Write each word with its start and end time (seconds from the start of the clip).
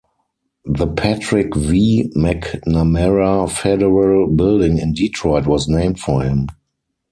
The 0.65 0.87
Patrick 0.87 1.53
V. 1.55 2.11
McNamara 2.17 3.47
Federal 3.51 4.29
Building 4.31 4.79
in 4.79 4.93
Detroit 4.93 5.45
was 5.45 5.67
named 5.67 5.99
for 5.99 6.23
him. 6.23 6.47